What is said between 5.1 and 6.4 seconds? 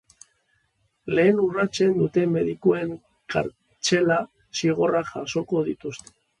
jasoko dituzte.